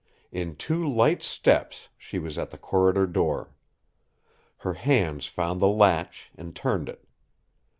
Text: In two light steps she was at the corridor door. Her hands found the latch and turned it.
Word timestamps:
In 0.31 0.55
two 0.55 0.83
light 0.89 1.21
steps 1.21 1.89
she 1.95 2.17
was 2.17 2.39
at 2.39 2.49
the 2.49 2.57
corridor 2.57 3.05
door. 3.05 3.53
Her 4.65 4.73
hands 4.73 5.27
found 5.27 5.61
the 5.61 5.67
latch 5.67 6.31
and 6.35 6.55
turned 6.55 6.89
it. 6.89 7.05